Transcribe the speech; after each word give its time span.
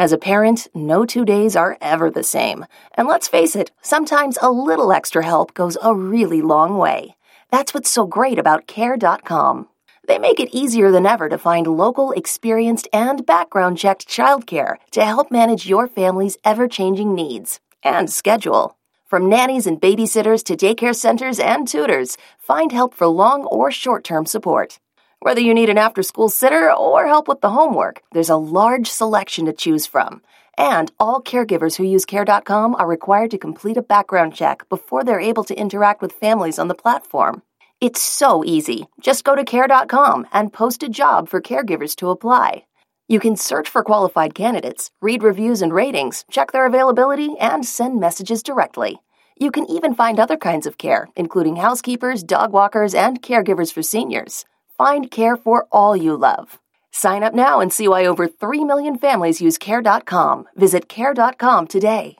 As 0.00 0.12
a 0.12 0.24
parent, 0.32 0.66
no 0.74 1.04
two 1.04 1.26
days 1.26 1.54
are 1.54 1.76
ever 1.82 2.10
the 2.10 2.22
same. 2.22 2.64
And 2.94 3.06
let's 3.06 3.28
face 3.28 3.54
it, 3.54 3.70
sometimes 3.82 4.38
a 4.40 4.50
little 4.50 4.94
extra 4.94 5.22
help 5.22 5.52
goes 5.52 5.76
a 5.82 5.94
really 5.94 6.40
long 6.40 6.78
way. 6.78 7.16
That's 7.50 7.74
what's 7.74 7.90
so 7.90 8.06
great 8.06 8.38
about 8.38 8.66
Care.com. 8.66 9.68
They 10.08 10.18
make 10.18 10.40
it 10.40 10.54
easier 10.54 10.90
than 10.90 11.04
ever 11.04 11.28
to 11.28 11.36
find 11.36 11.66
local, 11.66 12.12
experienced, 12.12 12.88
and 12.94 13.26
background 13.26 13.76
checked 13.76 14.08
childcare 14.08 14.76
to 14.92 15.04
help 15.04 15.30
manage 15.30 15.68
your 15.68 15.86
family's 15.86 16.38
ever 16.46 16.66
changing 16.66 17.14
needs 17.14 17.60
and 17.82 18.08
schedule. 18.08 18.78
From 19.04 19.28
nannies 19.28 19.66
and 19.66 19.78
babysitters 19.78 20.42
to 20.44 20.56
daycare 20.56 20.96
centers 20.96 21.38
and 21.38 21.68
tutors, 21.68 22.16
find 22.38 22.72
help 22.72 22.94
for 22.94 23.06
long 23.06 23.44
or 23.44 23.70
short 23.70 24.04
term 24.04 24.24
support. 24.24 24.78
Whether 25.22 25.42
you 25.42 25.52
need 25.52 25.68
an 25.68 25.76
after 25.76 26.02
school 26.02 26.30
sitter 26.30 26.72
or 26.72 27.06
help 27.06 27.28
with 27.28 27.42
the 27.42 27.50
homework, 27.50 28.00
there's 28.12 28.30
a 28.30 28.36
large 28.36 28.88
selection 28.88 29.44
to 29.44 29.52
choose 29.52 29.86
from. 29.86 30.22
And 30.56 30.90
all 30.98 31.20
caregivers 31.20 31.76
who 31.76 31.84
use 31.84 32.06
Care.com 32.06 32.74
are 32.74 32.86
required 32.86 33.30
to 33.32 33.36
complete 33.38 33.76
a 33.76 33.82
background 33.82 34.34
check 34.34 34.66
before 34.70 35.04
they're 35.04 35.20
able 35.20 35.44
to 35.44 35.54
interact 35.54 36.00
with 36.00 36.12
families 36.12 36.58
on 36.58 36.68
the 36.68 36.74
platform. 36.74 37.42
It's 37.82 38.00
so 38.00 38.42
easy. 38.46 38.86
Just 38.98 39.24
go 39.24 39.36
to 39.36 39.44
Care.com 39.44 40.26
and 40.32 40.54
post 40.54 40.82
a 40.82 40.88
job 40.88 41.28
for 41.28 41.42
caregivers 41.42 41.94
to 41.96 42.08
apply. 42.08 42.64
You 43.06 43.20
can 43.20 43.36
search 43.36 43.68
for 43.68 43.84
qualified 43.84 44.34
candidates, 44.34 44.90
read 45.02 45.22
reviews 45.22 45.60
and 45.60 45.74
ratings, 45.74 46.24
check 46.30 46.52
their 46.52 46.64
availability, 46.64 47.36
and 47.38 47.66
send 47.66 48.00
messages 48.00 48.42
directly. 48.42 49.02
You 49.38 49.50
can 49.50 49.70
even 49.70 49.94
find 49.94 50.18
other 50.18 50.38
kinds 50.38 50.66
of 50.66 50.78
care, 50.78 51.10
including 51.14 51.56
housekeepers, 51.56 52.22
dog 52.22 52.54
walkers, 52.54 52.94
and 52.94 53.20
caregivers 53.20 53.70
for 53.70 53.82
seniors. 53.82 54.46
Find 54.80 55.10
care 55.10 55.36
for 55.36 55.66
all 55.70 55.94
you 55.94 56.16
love. 56.16 56.58
Sign 56.90 57.22
up 57.22 57.34
now 57.34 57.60
and 57.60 57.70
see 57.70 57.86
why 57.86 58.06
over 58.06 58.26
3 58.26 58.64
million 58.64 58.96
families 58.96 59.38
use 59.38 59.58
Care.com. 59.58 60.48
Visit 60.56 60.88
Care.com 60.88 61.66
today. 61.66 62.16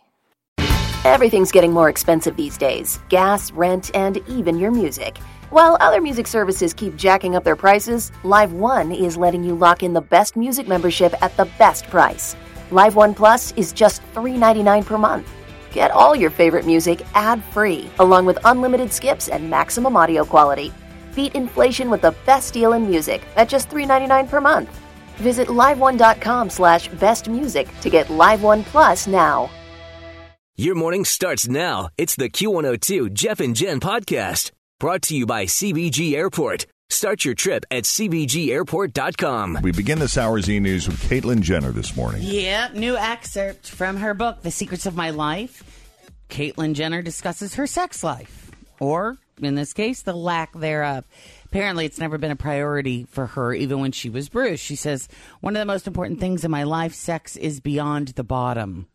Everything's 1.06 1.52
getting 1.52 1.72
more 1.72 1.88
expensive 1.88 2.36
these 2.36 2.58
days 2.58 2.98
gas, 3.08 3.50
rent, 3.52 3.90
and 3.94 4.18
even 4.28 4.58
your 4.58 4.70
music. 4.70 5.16
While 5.48 5.78
other 5.80 6.02
music 6.02 6.26
services 6.26 6.74
keep 6.74 6.96
jacking 6.96 7.34
up 7.34 7.44
their 7.44 7.56
prices, 7.56 8.12
Live 8.24 8.52
One 8.52 8.92
is 8.92 9.16
letting 9.16 9.42
you 9.42 9.54
lock 9.54 9.82
in 9.82 9.94
the 9.94 10.02
best 10.02 10.36
music 10.36 10.68
membership 10.68 11.14
at 11.22 11.34
the 11.38 11.48
best 11.58 11.86
price. 11.86 12.36
Live 12.70 12.94
One 12.94 13.14
Plus 13.14 13.52
is 13.52 13.72
just 13.72 14.02
$3.99 14.14 14.84
per 14.84 14.98
month. 14.98 15.32
Get 15.72 15.92
all 15.92 16.14
your 16.14 16.28
favorite 16.28 16.66
music 16.66 17.00
ad 17.14 17.42
free, 17.42 17.88
along 18.00 18.26
with 18.26 18.38
unlimited 18.44 18.92
skips 18.92 19.28
and 19.28 19.48
maximum 19.48 19.96
audio 19.96 20.26
quality. 20.26 20.70
Beat 21.14 21.34
inflation 21.34 21.90
with 21.90 22.02
the 22.02 22.14
best 22.26 22.54
deal 22.54 22.72
in 22.72 22.88
music 22.88 23.22
at 23.36 23.48
just 23.48 23.68
$3.99 23.68 24.28
per 24.28 24.40
month. 24.40 24.80
Visit 25.16 25.48
liveone.com 25.48 26.50
slash 26.50 26.88
bestmusic 26.90 27.68
to 27.80 27.90
get 27.90 28.10
Live 28.10 28.42
One 28.42 28.64
Plus 28.64 29.06
now. 29.06 29.50
Your 30.56 30.74
morning 30.74 31.04
starts 31.04 31.48
now. 31.48 31.88
It's 31.96 32.16
the 32.16 32.28
Q102 32.28 33.14
Jeff 33.14 33.40
and 33.40 33.56
Jen 33.56 33.80
podcast 33.80 34.50
brought 34.78 35.02
to 35.02 35.16
you 35.16 35.26
by 35.26 35.44
CVG 35.44 36.14
Airport. 36.14 36.66
Start 36.88 37.24
your 37.24 37.34
trip 37.34 37.64
at 37.70 37.84
CVGAirport.com. 37.84 39.58
We 39.62 39.70
begin 39.72 40.00
this 40.00 40.18
hour's 40.18 40.50
e 40.50 40.58
news 40.58 40.88
with 40.88 41.00
Caitlyn 41.08 41.40
Jenner 41.40 41.70
this 41.70 41.94
morning. 41.94 42.22
Yep, 42.24 42.74
new 42.74 42.96
excerpt 42.96 43.70
from 43.70 43.98
her 43.98 44.12
book, 44.12 44.42
The 44.42 44.50
Secrets 44.50 44.86
of 44.86 44.96
My 44.96 45.10
Life. 45.10 45.62
Caitlyn 46.28 46.74
Jenner 46.74 47.00
discusses 47.00 47.54
her 47.54 47.66
sex 47.66 48.02
life, 48.02 48.50
or 48.80 49.18
in 49.44 49.54
this 49.54 49.72
case, 49.72 50.02
the 50.02 50.12
lack 50.12 50.52
thereof. 50.58 51.04
Apparently, 51.46 51.84
it's 51.86 51.98
never 51.98 52.18
been 52.18 52.30
a 52.30 52.36
priority 52.36 53.04
for 53.04 53.26
her, 53.26 53.52
even 53.52 53.80
when 53.80 53.92
she 53.92 54.10
was 54.10 54.28
Bruce. 54.28 54.60
She 54.60 54.76
says, 54.76 55.08
One 55.40 55.56
of 55.56 55.60
the 55.60 55.66
most 55.66 55.86
important 55.86 56.20
things 56.20 56.44
in 56.44 56.50
my 56.50 56.62
life, 56.62 56.94
sex 56.94 57.36
is 57.36 57.60
beyond 57.60 58.08
the 58.08 58.24
bottom. 58.24 58.86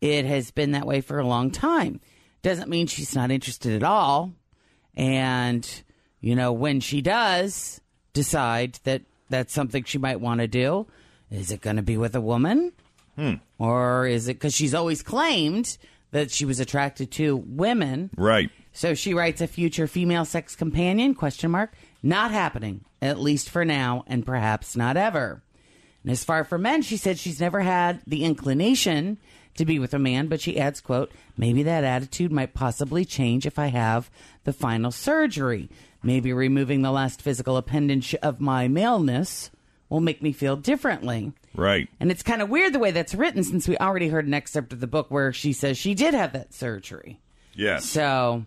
It 0.00 0.24
has 0.24 0.50
been 0.50 0.72
that 0.72 0.86
way 0.86 1.00
for 1.00 1.18
a 1.18 1.26
long 1.26 1.50
time. 1.50 2.00
Doesn't 2.42 2.68
mean 2.68 2.86
she's 2.86 3.14
not 3.14 3.30
interested 3.30 3.74
at 3.74 3.82
all. 3.82 4.34
And, 4.96 5.68
you 6.20 6.34
know, 6.34 6.52
when 6.52 6.80
she 6.80 7.00
does 7.00 7.80
decide 8.12 8.78
that 8.84 9.02
that's 9.30 9.52
something 9.52 9.84
she 9.84 9.98
might 9.98 10.20
want 10.20 10.40
to 10.40 10.46
do, 10.46 10.86
is 11.30 11.50
it 11.50 11.60
going 11.60 11.76
to 11.76 11.82
be 11.82 11.96
with 11.96 12.14
a 12.14 12.20
woman? 12.20 12.72
Hmm. 13.16 13.34
Or 13.58 14.06
is 14.06 14.28
it 14.28 14.34
because 14.34 14.54
she's 14.54 14.74
always 14.74 15.02
claimed 15.02 15.78
that 16.10 16.30
she 16.30 16.44
was 16.44 16.60
attracted 16.60 17.10
to 17.12 17.36
women? 17.36 18.10
Right. 18.16 18.50
So 18.74 18.92
she 18.92 19.14
writes 19.14 19.40
a 19.40 19.46
future 19.46 19.86
female 19.86 20.24
sex 20.24 20.54
companion 20.54 21.14
question 21.14 21.52
mark 21.52 21.72
not 22.02 22.32
happening 22.32 22.84
at 23.00 23.20
least 23.20 23.48
for 23.48 23.64
now 23.64 24.04
and 24.06 24.26
perhaps 24.26 24.76
not 24.76 24.96
ever. 24.96 25.42
And 26.02 26.10
as 26.10 26.24
far 26.24 26.44
for 26.44 26.58
men, 26.58 26.82
she 26.82 26.96
said 26.96 27.18
she's 27.18 27.40
never 27.40 27.60
had 27.60 28.02
the 28.06 28.24
inclination 28.24 29.18
to 29.56 29.64
be 29.64 29.78
with 29.78 29.94
a 29.94 29.98
man, 29.98 30.26
but 30.26 30.40
she 30.40 30.58
adds, 30.58 30.80
quote, 30.80 31.12
maybe 31.36 31.62
that 31.62 31.84
attitude 31.84 32.32
might 32.32 32.52
possibly 32.52 33.04
change 33.04 33.46
if 33.46 33.58
I 33.58 33.68
have 33.68 34.10
the 34.42 34.52
final 34.52 34.90
surgery. 34.90 35.70
Maybe 36.02 36.32
removing 36.32 36.82
the 36.82 36.90
last 36.90 37.22
physical 37.22 37.56
appendage 37.56 38.14
of 38.16 38.40
my 38.40 38.68
maleness 38.68 39.50
will 39.88 40.00
make 40.00 40.20
me 40.20 40.32
feel 40.32 40.56
differently. 40.56 41.32
Right. 41.54 41.88
And 42.00 42.10
it's 42.10 42.22
kind 42.22 42.42
of 42.42 42.50
weird 42.50 42.72
the 42.72 42.80
way 42.80 42.90
that's 42.90 43.14
written 43.14 43.44
since 43.44 43.68
we 43.68 43.78
already 43.78 44.08
heard 44.08 44.26
an 44.26 44.34
excerpt 44.34 44.72
of 44.72 44.80
the 44.80 44.86
book 44.86 45.10
where 45.10 45.32
she 45.32 45.52
says 45.52 45.78
she 45.78 45.94
did 45.94 46.12
have 46.12 46.32
that 46.32 46.52
surgery. 46.52 47.20
Yes. 47.54 47.84
So 47.84 48.44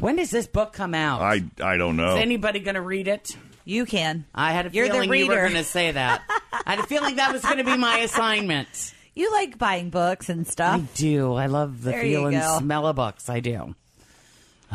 when 0.00 0.16
does 0.16 0.30
this 0.30 0.46
book 0.46 0.72
come 0.72 0.94
out? 0.94 1.20
I 1.22 1.42
I 1.62 1.76
don't 1.76 1.96
know. 1.96 2.16
Is 2.16 2.22
anybody 2.22 2.60
going 2.60 2.74
to 2.74 2.80
read 2.82 3.08
it? 3.08 3.36
You 3.64 3.84
can. 3.84 4.24
I 4.34 4.52
had 4.52 4.66
a 4.66 4.70
You're 4.70 4.86
the 4.88 4.94
feeling 4.94 5.12
you 5.12 5.26
were 5.26 5.34
reader. 5.34 5.42
going 5.42 5.62
to 5.62 5.64
say 5.64 5.92
that. 5.92 6.22
I 6.64 6.70
had 6.76 6.78
a 6.80 6.86
feeling 6.86 7.16
that 7.16 7.32
was 7.32 7.42
going 7.42 7.58
to 7.58 7.64
be 7.64 7.76
my 7.76 7.98
assignment. 8.08 8.94
You 9.14 9.30
like 9.32 9.58
buying 9.58 9.90
books 9.90 10.28
and 10.28 10.46
stuff. 10.46 10.74
I 10.76 10.78
stuff. 10.84 10.94
do. 10.96 11.34
I 11.34 11.46
love 11.46 11.82
the 11.82 11.90
There 11.90 12.04
you 12.04 12.16
feel 12.18 12.26
and 12.28 12.40
go. 12.40 12.58
smell 12.60 12.86
of 12.86 12.96
books. 12.96 13.28
I 13.28 13.40
do. 13.40 13.74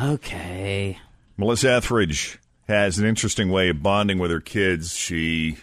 Okay. 0.01 0.99
Melissa 1.37 1.71
Etheridge 1.71 2.39
has 2.67 2.99
an 2.99 3.05
interesting 3.05 3.49
way 3.49 3.69
of 3.69 3.81
bonding 3.83 4.19
with 4.19 4.31
her 4.31 4.39
kids. 4.39 4.95
She 4.95 5.57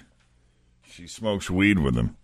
she 0.90 1.06
smokes 1.06 1.48
weed 1.50 1.78
with 1.78 1.94
them. 1.94 2.16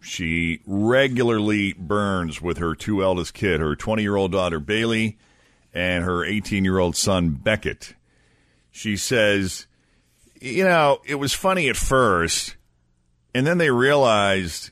She 0.00 0.60
regularly 0.66 1.72
burns 1.74 2.42
with 2.42 2.58
her 2.58 2.74
two 2.74 3.02
eldest 3.02 3.34
kid, 3.34 3.60
her 3.60 3.76
20-year-old 3.76 4.32
daughter 4.32 4.58
Bailey 4.58 5.16
and 5.72 6.04
her 6.04 6.18
18-year-old 6.18 6.96
son 6.96 7.30
Beckett. 7.30 7.94
She 8.70 8.96
says, 8.96 9.66
"You 10.40 10.64
know, 10.64 11.00
it 11.04 11.16
was 11.16 11.32
funny 11.32 11.68
at 11.68 11.76
first, 11.76 12.56
and 13.34 13.46
then 13.46 13.58
they 13.58 13.70
realized 13.70 14.70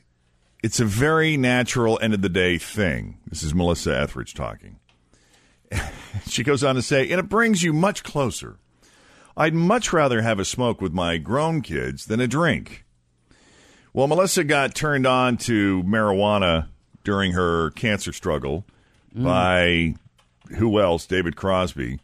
it's 0.63 0.79
a 0.79 0.85
very 0.85 1.37
natural 1.37 1.99
end 2.01 2.13
of 2.13 2.21
the 2.21 2.29
day 2.29 2.57
thing." 2.57 3.17
This 3.27 3.43
is 3.43 3.53
Melissa 3.53 3.97
Etheridge 3.99 4.33
talking. 4.33 4.77
She 6.27 6.43
goes 6.43 6.63
on 6.63 6.75
to 6.75 6.81
say, 6.81 7.09
and 7.09 7.19
it 7.19 7.29
brings 7.29 7.63
you 7.63 7.73
much 7.73 8.03
closer. 8.03 8.57
I'd 9.35 9.53
much 9.53 9.93
rather 9.93 10.21
have 10.21 10.39
a 10.39 10.45
smoke 10.45 10.81
with 10.81 10.93
my 10.93 11.17
grown 11.17 11.61
kids 11.61 12.05
than 12.05 12.19
a 12.19 12.27
drink. 12.27 12.85
Well, 13.93 14.07
Melissa 14.07 14.43
got 14.43 14.75
turned 14.75 15.05
on 15.05 15.37
to 15.37 15.83
marijuana 15.83 16.67
during 17.03 17.33
her 17.33 17.71
cancer 17.71 18.13
struggle 18.13 18.65
mm. 19.15 19.23
by 19.23 19.95
who 20.55 20.79
else? 20.79 21.05
David 21.05 21.35
Crosby. 21.35 21.99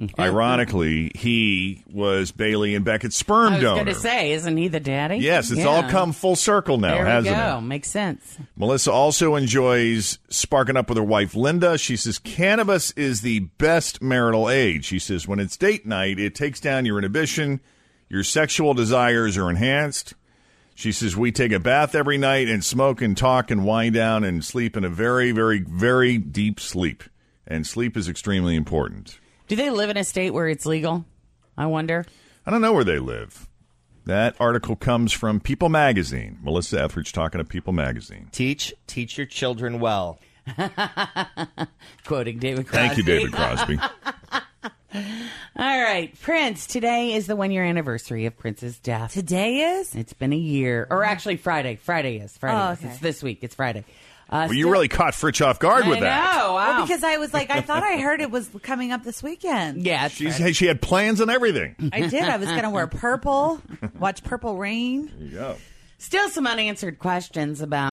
Mm-hmm. 0.00 0.20
Ironically, 0.20 1.10
he 1.14 1.82
was 1.90 2.30
Bailey 2.30 2.74
and 2.74 2.84
Beckett's 2.84 3.16
sperm 3.16 3.54
I 3.54 3.56
was 3.56 3.62
donor. 3.62 3.84
going 3.84 3.94
to 3.94 4.00
say, 4.00 4.32
isn't 4.32 4.54
he 4.58 4.68
the 4.68 4.78
daddy? 4.78 5.16
Yes, 5.16 5.50
it's 5.50 5.60
Yeah. 5.60 5.68
all 5.68 5.82
come 5.84 6.12
full 6.12 6.36
circle 6.36 6.76
now, 6.76 6.96
There 6.96 7.04
we 7.04 7.10
hasn't 7.10 7.34
go. 7.36 7.58
it? 7.58 7.60
Makes 7.62 7.90
sense. 7.90 8.36
Melissa 8.56 8.92
also 8.92 9.36
enjoys 9.36 10.18
sparking 10.28 10.76
up 10.76 10.90
with 10.90 10.98
her 10.98 11.04
wife 11.04 11.34
Linda. 11.34 11.78
She 11.78 11.96
says 11.96 12.18
cannabis 12.18 12.90
is 12.90 13.22
the 13.22 13.38
best 13.56 14.02
marital 14.02 14.50
age. 14.50 14.84
She 14.84 14.98
says 14.98 15.26
when 15.26 15.38
it's 15.40 15.56
date 15.56 15.86
night, 15.86 16.18
it 16.18 16.34
takes 16.34 16.60
down 16.60 16.84
your 16.84 16.98
inhibition, 16.98 17.60
your 18.10 18.22
sexual 18.22 18.74
desires 18.74 19.38
are 19.38 19.48
enhanced. 19.48 20.12
She 20.74 20.92
says 20.92 21.16
we 21.16 21.32
take 21.32 21.52
a 21.52 21.58
bath 21.58 21.94
every 21.94 22.18
night 22.18 22.48
and 22.48 22.62
smoke 22.62 23.00
and 23.00 23.16
talk 23.16 23.50
and 23.50 23.64
wind 23.64 23.94
down 23.94 24.24
and 24.24 24.44
sleep 24.44 24.76
in 24.76 24.84
a 24.84 24.90
very, 24.90 25.32
very, 25.32 25.60
very 25.60 26.18
deep 26.18 26.60
sleep. 26.60 27.02
And 27.46 27.66
sleep 27.66 27.96
is 27.96 28.08
extremely 28.08 28.56
important. 28.56 29.20
Do 29.48 29.56
they 29.56 29.70
live 29.70 29.90
in 29.90 29.96
a 29.96 30.04
state 30.04 30.32
where 30.34 30.48
it's 30.48 30.66
legal? 30.66 31.04
I 31.56 31.66
wonder. 31.66 32.04
I 32.44 32.50
don't 32.50 32.60
know 32.60 32.72
where 32.72 32.84
they 32.84 32.98
live. 32.98 33.48
That 34.04 34.36
article 34.38 34.76
comes 34.76 35.12
from 35.12 35.40
People 35.40 35.68
Magazine. 35.68 36.38
Melissa 36.42 36.82
Etheridge 36.82 37.12
talking 37.12 37.38
to 37.38 37.44
People 37.44 37.72
Magazine. 37.72 38.28
Teach, 38.32 38.72
teach 38.86 39.18
your 39.18 39.26
children 39.26 39.80
well. 39.80 40.20
Quoting 42.04 42.38
David 42.38 42.68
Crosby. 42.68 42.86
Thank 42.86 42.98
you, 42.98 43.04
David 43.04 43.32
Crosby. 43.32 43.78
All 45.58 45.82
right, 45.82 46.12
Prince. 46.20 46.66
Today 46.66 47.14
is 47.14 47.26
the 47.26 47.34
one 47.34 47.50
year 47.50 47.64
anniversary 47.64 48.26
of 48.26 48.36
Prince's 48.36 48.78
death. 48.78 49.12
Today 49.12 49.78
is? 49.78 49.94
It's 49.94 50.12
been 50.12 50.32
a 50.32 50.36
year, 50.36 50.86
or 50.88 51.02
actually 51.02 51.36
Friday. 51.36 51.76
Friday 51.76 52.18
is 52.18 52.36
Friday. 52.36 52.60
Oh, 52.60 52.72
is. 52.72 52.78
okay. 52.78 52.88
It's 52.88 52.98
this 53.00 53.22
week. 53.22 53.40
It's 53.42 53.54
Friday. 53.56 53.84
Uh, 54.28 54.46
Well, 54.48 54.54
you 54.54 54.62
still- 54.64 54.72
really 54.72 54.88
caught 54.88 55.14
Fritch 55.14 55.44
off 55.44 55.58
guard 55.60 55.84
I 55.84 55.88
with 55.88 56.00
that. 56.00 56.34
know. 56.36 56.54
Wow. 56.54 56.78
Well, 56.78 56.82
because 56.86 57.04
I 57.04 57.16
was 57.18 57.32
like, 57.32 57.50
I 57.50 57.60
thought 57.60 57.82
I 57.84 57.98
heard 57.98 58.20
it 58.20 58.30
was 58.36 58.50
coming 58.62 58.90
up 58.92 59.04
this 59.04 59.22
weekend. 59.22 59.84
yeah, 59.86 60.06
it's 60.06 60.16
She's, 60.16 60.36
Friday. 60.36 60.52
she 60.52 60.66
had 60.66 60.82
plans 60.82 61.20
and 61.20 61.30
everything. 61.30 61.76
I 61.92 62.06
did. 62.08 62.24
I 62.24 62.36
was 62.36 62.48
going 62.48 62.62
to 62.64 62.70
wear 62.70 62.86
purple, 62.88 63.60
watch 63.98 64.24
Purple 64.24 64.56
Rain. 64.56 65.10
There 65.16 65.28
you 65.28 65.34
go. 65.34 65.56
still 65.98 66.28
some 66.28 66.46
unanswered 66.46 66.98
questions 66.98 67.60
about. 67.60 67.90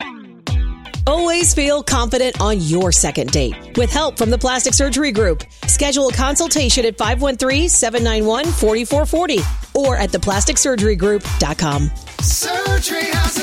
Always 1.05 1.53
feel 1.53 1.83
confident 1.83 2.39
on 2.39 2.61
your 2.61 2.93
second 2.93 3.31
date. 3.31 3.75
With 3.77 3.91
help 3.91 4.17
from 4.17 4.29
the 4.29 4.37
Plastic 4.37 4.73
Surgery 4.73 5.11
Group, 5.11 5.43
schedule 5.67 6.07
a 6.07 6.13
consultation 6.13 6.85
at 6.85 6.97
513-791-4440 6.97 9.75
or 9.75 9.97
at 9.97 10.11
theplasticsurgerygroup.com. 10.11 11.91
Surgery 12.21 13.03
has 13.03 13.35
an 13.37 13.42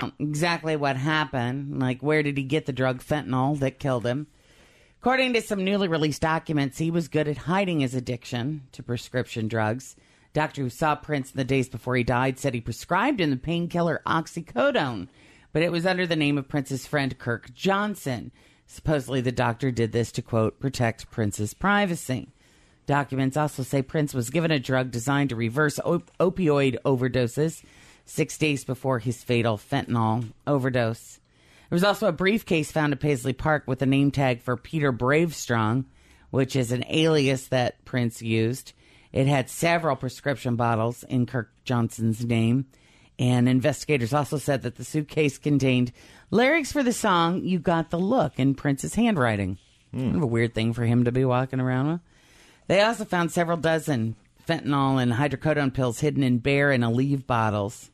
Um, 0.00 0.12
exactly 0.18 0.76
what 0.76 0.96
happened. 0.96 1.80
Like, 1.80 2.00
where 2.00 2.22
did 2.22 2.36
he 2.36 2.44
get 2.44 2.66
the 2.66 2.72
drug 2.72 3.02
fentanyl 3.02 3.58
that 3.60 3.78
killed 3.78 4.06
him? 4.06 4.26
According 5.00 5.32
to 5.34 5.42
some 5.42 5.64
newly 5.64 5.88
released 5.88 6.22
documents, 6.22 6.78
he 6.78 6.90
was 6.90 7.08
good 7.08 7.28
at 7.28 7.38
hiding 7.38 7.80
his 7.80 7.94
addiction 7.94 8.62
to 8.72 8.82
prescription 8.82 9.46
drugs. 9.46 9.96
Doctor 10.32 10.62
who 10.62 10.70
saw 10.70 10.94
Prince 10.94 11.30
in 11.30 11.36
the 11.36 11.44
days 11.44 11.68
before 11.68 11.96
he 11.96 12.02
died 12.02 12.38
said 12.38 12.52
he 12.52 12.60
prescribed 12.60 13.20
him 13.20 13.30
the 13.30 13.36
painkiller 13.36 14.02
oxycodone, 14.06 15.08
but 15.52 15.62
it 15.62 15.72
was 15.72 15.86
under 15.86 16.06
the 16.06 16.16
name 16.16 16.36
of 16.36 16.48
Prince's 16.48 16.86
friend 16.86 17.16
Kirk 17.18 17.54
Johnson. 17.54 18.32
Supposedly, 18.66 19.20
the 19.20 19.32
doctor 19.32 19.70
did 19.70 19.92
this 19.92 20.12
to 20.12 20.22
quote 20.22 20.60
protect 20.60 21.10
Prince's 21.10 21.54
privacy. 21.54 22.32
Documents 22.86 23.36
also 23.36 23.62
say 23.62 23.82
Prince 23.82 24.14
was 24.14 24.30
given 24.30 24.50
a 24.50 24.58
drug 24.58 24.90
designed 24.90 25.30
to 25.30 25.36
reverse 25.36 25.78
op- 25.80 26.10
opioid 26.18 26.76
overdoses 26.84 27.62
six 28.08 28.38
days 28.38 28.64
before 28.64 28.98
his 28.98 29.22
fatal 29.22 29.56
fentanyl 29.56 30.32
overdose. 30.46 31.20
There 31.68 31.76
was 31.76 31.84
also 31.84 32.08
a 32.08 32.12
briefcase 32.12 32.72
found 32.72 32.92
at 32.92 33.00
Paisley 33.00 33.34
Park 33.34 33.64
with 33.66 33.82
a 33.82 33.86
name 33.86 34.10
tag 34.10 34.40
for 34.40 34.56
Peter 34.56 34.92
Bravestrong, 34.92 35.84
which 36.30 36.56
is 36.56 36.72
an 36.72 36.84
alias 36.88 37.48
that 37.48 37.84
Prince 37.84 38.22
used. 38.22 38.72
It 39.12 39.26
had 39.26 39.50
several 39.50 39.96
prescription 39.96 40.56
bottles 40.56 41.02
in 41.04 41.26
Kirk 41.26 41.50
Johnson's 41.64 42.24
name. 42.24 42.66
And 43.18 43.48
investigators 43.48 44.14
also 44.14 44.38
said 44.38 44.62
that 44.62 44.76
the 44.76 44.84
suitcase 44.84 45.38
contained 45.38 45.92
lyrics 46.30 46.72
for 46.72 46.82
the 46.82 46.92
song 46.92 47.42
You 47.44 47.58
Got 47.58 47.90
the 47.90 47.98
Look 47.98 48.38
in 48.38 48.54
Prince's 48.54 48.94
handwriting. 48.94 49.58
Hmm. 49.92 49.98
Kind 49.98 50.16
of 50.16 50.22
a 50.22 50.26
weird 50.26 50.54
thing 50.54 50.72
for 50.72 50.84
him 50.84 51.04
to 51.04 51.12
be 51.12 51.24
walking 51.24 51.60
around 51.60 51.88
with. 51.88 52.00
They 52.68 52.80
also 52.82 53.04
found 53.04 53.32
several 53.32 53.56
dozen 53.56 54.14
fentanyl 54.46 55.02
and 55.02 55.12
hydrocodone 55.12 55.74
pills 55.74 56.00
hidden 56.00 56.22
in 56.22 56.38
Bayer 56.38 56.70
and 56.70 56.84
Aleve 56.84 57.26
bottles. 57.26 57.90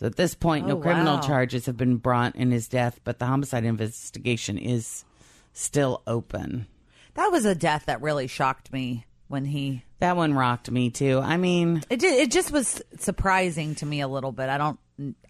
So 0.00 0.06
at 0.06 0.16
this 0.16 0.34
point, 0.34 0.66
no 0.66 0.78
Oh, 0.78 0.80
criminal 0.80 1.16
wow. 1.16 1.20
charges 1.20 1.66
have 1.66 1.76
been 1.76 1.98
brought 1.98 2.34
in 2.34 2.50
his 2.50 2.68
death, 2.68 2.98
but 3.04 3.18
the 3.18 3.26
homicide 3.26 3.64
investigation 3.64 4.56
is 4.56 5.04
still 5.52 6.02
open. 6.06 6.66
That 7.14 7.30
was 7.30 7.44
a 7.44 7.54
death 7.54 7.84
that 7.86 8.00
really 8.00 8.26
shocked 8.26 8.72
me 8.72 9.04
when 9.28 9.44
he. 9.44 9.84
That 9.98 10.16
one 10.16 10.32
rocked 10.32 10.70
me 10.70 10.88
too. 10.88 11.20
I 11.22 11.36
mean, 11.36 11.82
It 11.90 12.00
did, 12.00 12.18
it 12.18 12.30
just 12.30 12.50
was 12.50 12.80
surprising 12.98 13.74
to 13.76 13.84
me 13.86 14.00
a 14.00 14.08
little 14.08 14.32
bit. 14.32 14.48
I 14.48 14.56
don't 14.56 14.78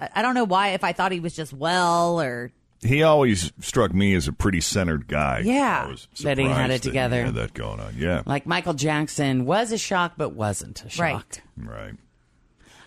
I 0.00 0.08
I 0.16 0.22
don't 0.22 0.34
know 0.36 0.44
why 0.44 0.68
if 0.68 0.84
I 0.84 0.92
thought 0.92 1.10
he 1.10 1.18
was 1.20 1.34
just 1.34 1.52
well 1.52 2.20
or 2.20 2.52
He 2.80 3.02
always 3.02 3.52
struck 3.60 3.92
me 3.92 4.14
as 4.14 4.28
a 4.28 4.32
pretty 4.32 4.60
centered 4.60 5.08
guy. 5.08 5.40
Yeah. 5.44 5.82
I 5.86 5.90
was 5.90 6.06
That 6.22 6.38
he 6.38 6.44
had 6.44 6.70
it 6.70 6.82
together. 6.82 7.16
That 7.24 7.32
he 7.32 7.38
had 7.40 7.48
that 7.48 7.54
going 7.54 7.80
on. 7.80 7.94
Yeah. 7.96 8.22
like 8.24 8.46
Michael 8.46 8.74
Jackson 8.74 9.46
was 9.46 9.72
a 9.72 9.78
shock, 9.78 10.12
but 10.16 10.28
wasn't 10.28 10.84
a 10.84 10.88
shock. 10.88 11.02
Right. 11.02 11.42
right. 11.56 11.94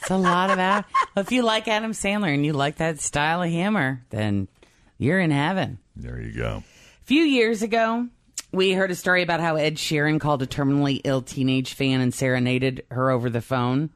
It's 0.00 0.10
a 0.10 0.16
lot 0.16 0.48
of 0.48 0.56
that. 0.56 0.86
if 1.14 1.30
you 1.30 1.42
like 1.42 1.68
Adam 1.68 1.92
Sandler 1.92 2.32
and 2.32 2.46
you 2.46 2.54
like 2.54 2.76
that 2.76 3.00
style 3.00 3.42
of 3.42 3.50
humor, 3.50 4.02
then 4.08 4.48
you're 4.96 5.20
in 5.20 5.30
heaven. 5.30 5.78
There 5.94 6.18
you 6.18 6.32
go. 6.32 6.62
A 7.02 7.04
few 7.04 7.24
years 7.24 7.60
ago, 7.60 8.08
we 8.50 8.72
heard 8.72 8.90
a 8.90 8.94
story 8.94 9.22
about 9.22 9.40
how 9.40 9.56
Ed 9.56 9.74
Sheeran 9.74 10.20
called 10.20 10.40
a 10.40 10.46
terminally 10.46 11.02
ill 11.04 11.20
teenage 11.20 11.74
fan 11.74 12.00
and 12.00 12.14
serenaded 12.14 12.86
her 12.92 13.10
over 13.10 13.28
the 13.28 13.42
phone. 13.42 13.90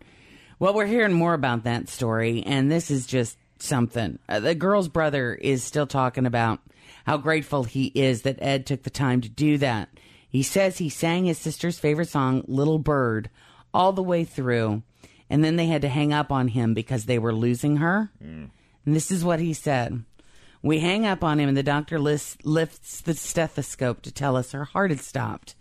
Well, 0.58 0.74
we're 0.74 0.84
hearing 0.84 1.14
more 1.14 1.32
about 1.32 1.64
that 1.64 1.88
story, 1.88 2.42
and 2.44 2.70
this 2.70 2.90
is 2.90 3.06
just 3.06 3.38
something. 3.62 4.18
Uh, 4.28 4.40
the 4.40 4.54
girl's 4.54 4.88
brother 4.88 5.34
is 5.34 5.62
still 5.62 5.86
talking 5.86 6.26
about 6.26 6.60
how 7.06 7.16
grateful 7.16 7.64
he 7.64 7.86
is 7.94 8.22
that 8.22 8.42
Ed 8.42 8.66
took 8.66 8.82
the 8.82 8.90
time 8.90 9.20
to 9.20 9.28
do 9.28 9.58
that. 9.58 9.88
He 10.28 10.42
says 10.42 10.78
he 10.78 10.88
sang 10.88 11.24
his 11.24 11.38
sister's 11.38 11.78
favorite 11.78 12.08
song, 12.08 12.44
Little 12.46 12.78
Bird, 12.78 13.28
all 13.74 13.92
the 13.92 14.02
way 14.02 14.24
through, 14.24 14.82
and 15.28 15.44
then 15.44 15.56
they 15.56 15.66
had 15.66 15.82
to 15.82 15.88
hang 15.88 16.12
up 16.12 16.30
on 16.32 16.48
him 16.48 16.74
because 16.74 17.04
they 17.04 17.18
were 17.18 17.34
losing 17.34 17.78
her. 17.78 18.10
And 18.20 18.96
this 18.96 19.10
is 19.10 19.24
what 19.24 19.40
he 19.40 19.52
said. 19.52 20.04
We 20.62 20.78
hang 20.78 21.06
up 21.06 21.24
on 21.24 21.40
him, 21.40 21.48
and 21.48 21.56
the 21.56 21.62
doctor 21.62 21.98
lifts, 21.98 22.36
lifts 22.44 23.00
the 23.00 23.14
stethoscope 23.14 24.02
to 24.02 24.12
tell 24.12 24.36
us 24.36 24.52
her 24.52 24.64
heart 24.64 24.90
had 24.90 25.00
stopped. 25.00 25.54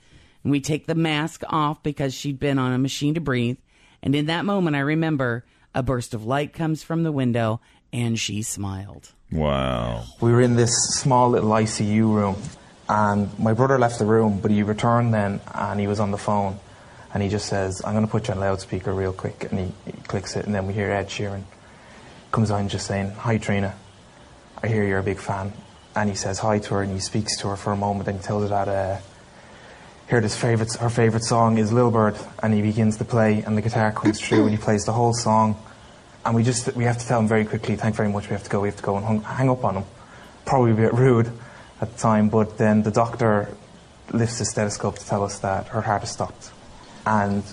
And 0.44 0.52
we 0.52 0.62
take 0.62 0.88
the 0.88 0.96
mask 0.96 1.44
off 1.48 1.82
because 1.84 2.14
she'd 2.14 2.40
been 2.40 2.60
on 2.60 2.72
a 2.72 2.78
machine 2.78 3.14
to 3.16 3.22
breathe. 3.22 3.58
And 4.04 4.16
in 4.16 4.28
that 4.28 4.46
moment, 4.46 4.76
I 4.76 4.80
remember 4.80 5.46
a 5.74 5.84
burst 5.84 6.14
of 6.14 6.26
light 6.26 6.54
comes 6.54 6.84
from 6.84 7.04
the 7.04 7.12
window, 7.12 7.62
and 7.94 8.20
she 8.20 8.42
smiled. 8.42 9.12
Wow. 9.32 10.06
We 10.20 10.32
were 10.32 10.42
in 10.42 10.56
this 10.56 10.72
small 10.96 11.30
little 11.30 11.50
ICU 11.50 12.14
room, 12.14 12.36
And 12.90 13.38
my 13.40 13.54
brother 13.54 13.80
left 13.80 14.00
the 14.00 14.06
room, 14.06 14.40
but 14.42 14.52
he 14.52 14.64
returned 14.64 15.14
then 15.14 15.40
and 15.54 15.80
he 15.80 15.88
was 15.88 16.00
on 16.00 16.12
the 16.12 16.18
phone. 16.18 16.60
And 17.14 17.22
he 17.24 17.30
just 17.30 17.48
says, 17.48 17.82
I'm 17.86 17.94
going 17.94 18.06
to 18.06 18.12
put 18.12 18.28
you 18.28 18.34
on 18.34 18.40
loudspeaker 18.40 18.94
real 18.94 19.14
quick. 19.14 19.52
And 19.52 19.60
he, 19.60 19.92
he 19.92 20.02
clicks 20.04 20.36
it, 20.36 20.46
and 20.46 20.56
then 20.56 20.66
we 20.66 20.74
hear 20.74 20.90
Ed 20.92 21.08
Sheeran 21.08 21.44
comes 22.32 22.52
on 22.52 22.70
just 22.70 22.88
saying, 22.88 23.12
Hi, 23.12 23.38
Trina. 23.38 23.76
I 24.64 24.68
hear 24.68 24.84
you're 24.84 25.00
a 25.00 25.04
big 25.04 25.20
fan. 25.20 25.54
And 25.96 26.10
he 26.10 26.16
says 26.16 26.40
hi 26.40 26.60
to 26.60 26.76
her 26.76 26.84
and 26.84 26.92
he 26.94 27.00
speaks 27.00 27.38
to 27.40 27.50
her 27.50 27.56
for 27.58 27.74
a 27.74 27.76
moment 27.76 28.08
and 28.08 28.18
he 28.18 28.24
tells 28.24 28.44
her 28.44 28.50
that 28.50 28.68
uh, 28.68 28.98
heard 30.08 30.24
his 30.24 30.36
favorite, 30.38 30.74
her 30.76 30.90
favourite 30.90 31.24
song 31.24 31.58
is 31.58 31.74
Lil 31.74 31.92
Bird. 31.92 32.16
And 32.42 32.54
he 32.54 32.62
begins 32.62 32.98
to 32.98 33.06
play 33.06 33.42
and 33.42 33.58
the 33.58 33.62
guitar 33.62 33.92
comes 33.92 34.22
through 34.22 34.44
and 34.44 34.52
he 34.52 34.58
plays 34.58 34.86
the 34.86 34.94
whole 34.94 35.14
song. 35.14 35.58
And 36.26 36.36
we 36.36 36.44
just, 36.44 36.76
we 36.76 36.84
have 36.84 36.98
to 37.00 37.08
tell 37.08 37.20
him 37.20 37.28
very 37.28 37.46
quickly, 37.46 37.76
thank 37.76 37.96
very 37.96 38.10
much, 38.10 38.30
we 38.30 38.34
have 38.34 38.44
to 38.44 38.50
go, 38.50 38.62
we 38.62 38.68
have 38.68 38.78
to 38.78 38.84
go 38.84 38.96
and 38.96 39.06
hung, 39.06 39.22
hang 39.22 39.50
up 39.50 39.64
on 39.64 39.78
him. 39.78 39.86
Probably 40.46 40.72
a 40.72 40.76
bit 40.76 40.94
rude 40.94 41.32
at 41.80 41.92
the 41.92 41.98
time, 41.98 42.30
but 42.30 42.58
then 42.58 42.84
the 42.84 42.92
doctor 42.92 43.56
lifts 44.12 44.38
his 44.38 44.52
stethoscope 44.52 45.00
to 45.00 45.06
tell 45.06 45.24
us 45.24 45.40
that 45.40 45.68
her 45.70 45.82
heart 45.82 46.02
has 46.02 46.12
stopped. 46.12 46.52
And 47.06 47.44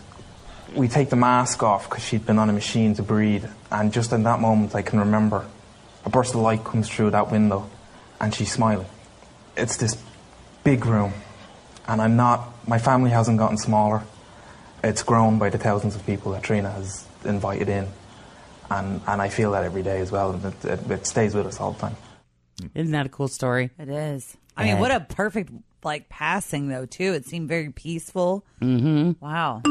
we 0.75 0.89
take 0.89 1.11
the 1.11 1.17
mask 1.17 1.63
off 1.63 1.89
because 1.89 2.05
she'd 2.05 2.27
been 2.27 2.39
on 2.39 2.51
a 2.51 2.53
machine 2.53 2.95
to 2.95 3.03
breathe. 3.03 3.47
And 3.71 3.93
just 3.93 4.13
in 4.13 4.25
that 4.25 4.41
moment, 4.41 4.75
I 4.75 4.83
can 4.83 4.99
remember 4.99 5.47
a 6.05 6.11
burst 6.11 6.35
of 6.35 6.41
light 6.41 6.65
comes 6.65 6.89
through 6.89 7.11
that 7.11 7.31
window 7.31 7.69
and 8.21 8.35
she's 8.35 8.53
smiling. 8.53 8.87
It's 9.57 9.77
this 9.77 10.01
big 10.65 10.85
room. 10.87 11.15
And 11.87 12.03
I'm 12.03 12.17
not, 12.17 12.69
my 12.69 12.79
family 12.79 13.11
hasn't 13.11 13.39
gotten 13.39 13.57
smaller. 13.57 14.03
It's 14.85 15.03
grown 15.03 15.39
by 15.39 15.49
the 15.49 15.59
thousands 15.59 15.97
of 15.97 16.05
people 16.05 16.33
that 16.33 16.43
Trina 16.43 16.71
has 16.71 17.07
invited 17.25 17.69
in. 17.69 17.89
And, 18.71 19.01
and 19.07 19.23
I 19.23 19.29
feel 19.29 19.53
that 19.53 19.65
every 19.65 19.83
day 19.83 20.01
as 20.01 20.13
well. 20.13 20.33
And 20.33 20.45
it, 20.45 20.65
it, 20.65 20.91
it 20.91 21.07
stays 21.07 21.35
with 21.35 21.47
us 21.47 21.61
all 21.61 21.73
the 21.73 21.81
time. 21.81 21.97
Isn't 22.75 22.93
that 22.93 23.07
a 23.07 23.09
cool 23.09 23.29
story? 23.29 23.71
It 23.79 23.89
is. 23.89 24.37
I 24.57 24.65
mean, 24.65 24.79
what 24.79 24.91
a 24.91 25.01
perfect 25.01 25.53
like 25.85 26.09
passing 26.09 26.69
though 26.69 26.87
too. 26.87 27.13
It 27.13 27.25
seemed 27.27 27.49
very 27.49 27.71
peaceful. 27.71 28.45
Mm-hmm. 28.61 29.13
Wow. 29.25 29.63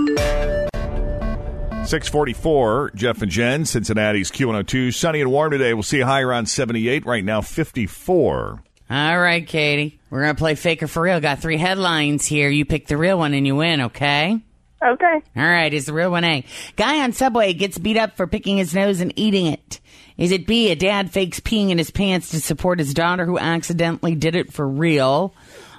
644, 1.85 2.91
Jeff 2.95 3.21
and 3.21 3.31
Jen, 3.31 3.63
Cincinnati's 3.63 4.29
Q102. 4.29 4.93
Sunny 4.93 5.21
and 5.21 5.31
warm 5.31 5.51
today. 5.51 5.73
We'll 5.73 5.83
see 5.83 6.01
a 6.01 6.05
high 6.05 6.21
around 6.21 6.47
78. 6.47 7.05
Right 7.05 7.23
now, 7.23 7.39
54. 7.39 8.61
All 8.89 9.19
right, 9.19 9.45
Katie. 9.47 9.99
We're 10.09 10.23
going 10.23 10.35
to 10.35 10.39
play 10.39 10.55
Faker 10.55 10.87
for 10.87 11.01
Real. 11.01 11.21
Got 11.21 11.39
three 11.39 11.57
headlines 11.57 12.25
here. 12.25 12.49
You 12.49 12.65
pick 12.65 12.87
the 12.87 12.97
real 12.97 13.17
one 13.17 13.33
and 13.33 13.47
you 13.47 13.55
win, 13.55 13.81
okay? 13.81 14.41
Okay. 14.81 15.21
All 15.35 15.43
right, 15.43 15.73
is 15.73 15.85
the 15.87 15.93
real 15.93 16.11
one 16.11 16.23
A. 16.23 16.43
Guy 16.75 17.03
on 17.03 17.13
Subway 17.13 17.53
gets 17.53 17.77
beat 17.77 17.97
up 17.97 18.15
for 18.15 18.27
picking 18.27 18.57
his 18.57 18.73
nose 18.75 18.99
and 19.01 19.11
eating 19.15 19.47
it. 19.47 19.79
Is 20.17 20.31
it 20.31 20.47
B, 20.47 20.71
a 20.71 20.75
dad 20.75 21.11
fakes 21.11 21.39
peeing 21.39 21.69
in 21.69 21.77
his 21.77 21.91
pants 21.91 22.29
to 22.31 22.39
support 22.39 22.79
his 22.79 22.93
daughter 22.93 23.25
who 23.25 23.37
accidentally 23.37 24.15
did 24.15 24.35
it 24.35 24.51
for 24.51 24.67
real? 24.67 25.33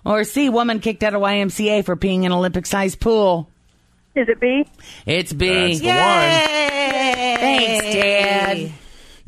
Or 0.04 0.24
C, 0.24 0.48
woman 0.48 0.80
kicked 0.80 1.02
out 1.02 1.14
of 1.14 1.20
YMCA 1.20 1.84
for 1.84 1.96
peeing 1.96 2.24
in 2.24 2.32
Olympic 2.32 2.66
sized 2.66 3.00
pool? 3.00 3.48
Is 4.14 4.28
it 4.28 4.40
B? 4.40 4.64
It's 5.06 5.32
B. 5.32 5.48
That's 5.48 5.80
the 5.80 5.86
one. 5.88 5.96
Thanks, 7.40 7.94
Dad. 7.94 8.72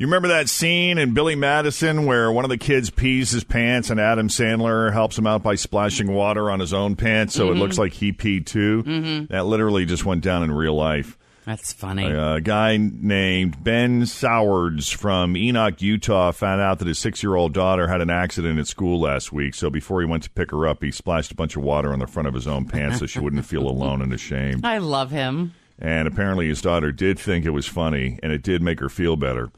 You 0.01 0.07
remember 0.07 0.29
that 0.29 0.49
scene 0.49 0.97
in 0.97 1.13
Billy 1.13 1.35
Madison 1.35 2.07
where 2.07 2.31
one 2.31 2.43
of 2.43 2.49
the 2.49 2.57
kids 2.57 2.89
pees 2.89 3.29
his 3.29 3.43
pants 3.43 3.91
and 3.91 3.99
Adam 3.99 4.29
Sandler 4.29 4.91
helps 4.91 5.15
him 5.15 5.27
out 5.27 5.43
by 5.43 5.53
splashing 5.53 6.11
water 6.11 6.49
on 6.49 6.59
his 6.59 6.73
own 6.73 6.95
pants 6.95 7.35
so 7.35 7.51
it 7.51 7.53
Mhm. 7.53 7.59
looks 7.59 7.77
like 7.77 7.93
he 7.93 8.11
peed 8.11 8.47
too? 8.47 8.81
Mhm. 8.81 9.27
That 9.27 9.45
literally 9.45 9.85
just 9.85 10.03
went 10.03 10.23
down 10.23 10.41
in 10.41 10.51
real 10.51 10.73
life. 10.73 11.19
That's 11.45 11.71
funny. 11.71 12.05
A, 12.05 12.41
guy 12.41 12.77
named 12.81 13.63
Ben 13.63 14.07
Sowards 14.07 14.89
from 14.89 15.37
Enoch, 15.37 15.79
Utah, 15.83 16.31
found 16.31 16.61
out 16.61 16.79
that 16.79 16.87
his 16.87 16.97
six 16.97 17.21
year 17.21 17.35
old 17.35 17.53
daughter 17.53 17.87
had 17.87 18.01
an 18.01 18.09
accident 18.09 18.57
at 18.57 18.65
school 18.65 18.99
last 18.99 19.31
week. 19.31 19.53
So 19.53 19.69
before 19.69 20.01
he 20.01 20.07
went 20.07 20.23
to 20.23 20.31
pick 20.31 20.49
her 20.49 20.65
up, 20.67 20.83
he 20.83 20.89
splashed 20.89 21.31
a 21.31 21.35
bunch 21.35 21.55
of 21.55 21.61
water 21.61 21.93
on 21.93 21.99
the 21.99 22.07
front 22.07 22.27
of 22.27 22.33
his 22.33 22.47
own 22.47 22.65
pants 22.65 22.97
so 22.97 23.05
she 23.05 23.19
wouldn't 23.23 23.45
feel 23.45 23.67
alone 23.67 24.01
and 24.01 24.11
ashamed. 24.11 24.65
I 24.65 24.79
love 24.79 25.11
him. 25.11 25.51
And 25.77 26.07
apparently, 26.07 26.47
his 26.47 26.59
daughter 26.63 26.91
did 26.91 27.19
think 27.19 27.45
it 27.45 27.51
was 27.51 27.67
funny, 27.67 28.17
and 28.23 28.31
it 28.31 28.41
did 28.41 28.63
make 28.63 28.79
her 28.79 28.89
feel 28.89 29.15
better. 29.15 29.51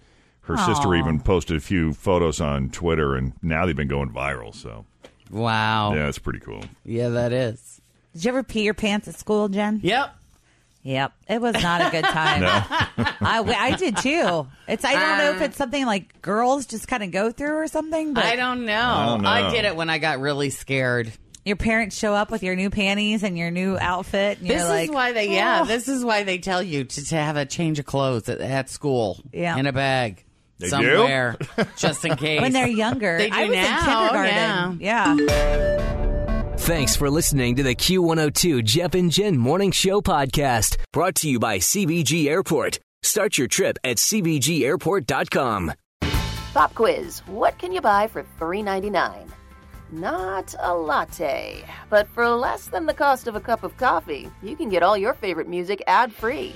Her 0.43 0.57
sister 0.57 0.93
even 0.95 1.19
posted 1.21 1.55
a 1.57 1.61
few 1.61 1.93
photos 1.93 2.41
on 2.41 2.69
Twitter, 2.69 3.15
and 3.15 3.33
now 3.41 3.65
they've 3.65 3.75
been 3.75 3.87
going 3.87 4.09
viral. 4.11 4.53
So, 4.53 4.85
Wow. 5.31 5.93
yeah, 5.93 6.07
it's 6.09 6.19
pretty 6.19 6.39
cool. 6.39 6.63
Yeah, 6.83 7.09
that 7.09 7.31
is. 7.31 7.81
Did 8.13 8.25
you 8.25 8.29
ever 8.29 8.43
pee 8.43 8.63
your 8.63 8.73
pants 8.73 9.07
at 9.07 9.15
school, 9.15 9.47
Jen? 9.49 9.79
Yep. 9.81 10.13
Yep. 10.83 11.13
It 11.29 11.41
was 11.41 11.53
not 11.63 11.87
a 11.87 11.89
good 11.91 12.03
time. 12.03 12.41
No. 12.41 12.49
I, 13.21 13.39
I 13.41 13.75
did 13.77 13.95
too. 13.97 14.47
It's 14.67 14.83
I 14.83 14.93
don't 14.93 15.17
know 15.17 15.29
if 15.31 15.37
um, 15.37 15.43
it's 15.43 15.57
something 15.57 15.85
like 15.85 16.21
girls 16.21 16.65
just 16.65 16.89
kind 16.89 17.03
of 17.03 17.11
go 17.11 17.31
through 17.31 17.55
or 17.55 17.67
something. 17.67 18.13
But 18.13 18.25
I 18.25 18.35
don't 18.35 18.65
know. 18.65 18.73
I 18.81 19.05
don't 19.05 19.21
know. 19.21 19.29
I 19.29 19.49
did 19.49 19.63
it 19.63 19.77
when 19.77 19.89
I 19.89 19.97
got 19.97 20.19
really 20.19 20.49
scared. 20.49 21.11
Your 21.45 21.55
parents 21.55 21.97
show 21.97 22.13
up 22.13 22.31
with 22.31 22.43
your 22.43 22.55
new 22.57 22.69
panties 22.69 23.23
and 23.23 23.37
your 23.37 23.49
new 23.49 23.77
outfit. 23.79 24.39
And 24.39 24.47
This 24.49 24.57
you're 24.61 24.65
is 24.65 24.89
like, 24.89 24.93
why 24.93 25.11
they, 25.13 25.33
yeah, 25.33 25.61
"Oh." 25.63 25.65
this 25.65 25.87
is 25.87 26.03
why 26.03 26.23
they 26.23 26.37
tell 26.37 26.61
you 26.61 26.83
to, 26.83 27.05
to 27.05 27.15
have 27.15 27.37
a 27.37 27.45
change 27.45 27.79
of 27.79 27.85
clothes 27.85 28.27
at, 28.29 28.39
at 28.41 28.69
school. 28.69 29.19
Yeah. 29.31 29.57
In 29.57 29.65
a 29.67 29.73
bag. 29.73 30.23
They 30.59 30.67
do? 30.67 30.69
somewhere. 30.69 31.37
just 31.77 32.05
in 32.05 32.15
case. 32.15 32.41
when 32.41 32.53
they're 32.53 32.67
younger. 32.67 33.17
They 33.17 33.29
do 33.29 33.35
I 33.35 33.45
was 33.45 33.55
now, 33.55 34.03
in 34.03 34.09
kindergarten. 34.09 34.79
yeah. 34.81 36.55
Thanks 36.57 36.95
for 36.95 37.09
listening 37.09 37.55
to 37.57 37.63
the 37.63 37.75
Q102 37.75 38.63
Jeff 38.63 38.93
and 38.95 39.11
Jen 39.11 39.37
Morning 39.37 39.71
Show 39.71 39.99
podcast, 40.01 40.77
brought 40.93 41.15
to 41.15 41.29
you 41.29 41.37
by 41.39 41.57
CVG 41.57 42.27
Airport. 42.27 42.79
Start 43.01 43.37
your 43.37 43.47
trip 43.49 43.77
at 43.83 43.97
CVGAirport.com. 43.97 45.73
Pop 46.53 46.73
quiz. 46.75 47.19
What 47.25 47.57
can 47.57 47.73
you 47.73 47.81
buy 47.81 48.07
for 48.07 48.23
$3.99? 48.39 49.27
Not 49.91 50.55
a 50.59 50.73
latte, 50.73 51.63
but 51.89 52.07
for 52.07 52.27
less 52.29 52.67
than 52.67 52.85
the 52.85 52.93
cost 52.93 53.27
of 53.27 53.35
a 53.35 53.39
cup 53.41 53.63
of 53.63 53.75
coffee, 53.77 54.29
you 54.41 54.55
can 54.55 54.69
get 54.69 54.83
all 54.83 54.97
your 54.97 55.13
favorite 55.15 55.47
music 55.49 55.83
ad 55.85 56.13
free. 56.13 56.55